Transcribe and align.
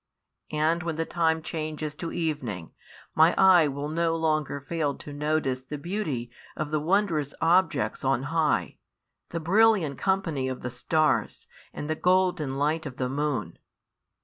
And 0.49 0.81
when 0.81 0.95
the 0.95 1.05
time 1.05 1.43
changes 1.43 1.93
to 1.93 2.11
evening, 2.11 2.73
my 3.13 3.35
eye 3.37 3.67
will 3.67 3.87
no 3.87 4.15
longer 4.15 4.59
fail 4.59 4.95
to 4.95 5.13
notice 5.13 5.61
|27 5.61 5.67
the 5.67 5.77
beauty 5.77 6.31
of 6.57 6.71
the 6.71 6.79
wondrous 6.79 7.35
objects 7.39 8.03
on 8.03 8.23
high, 8.23 8.79
the 9.29 9.39
brilliant 9.39 9.99
company 9.99 10.47
of 10.47 10.61
the 10.63 10.71
stars, 10.71 11.45
and 11.71 11.87
the 11.87 11.93
golden 11.93 12.57
light 12.57 12.87
of 12.87 12.97
the 12.97 13.09
moon. 13.09 13.59